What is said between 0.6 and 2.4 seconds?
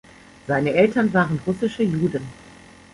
Eltern waren russische Juden.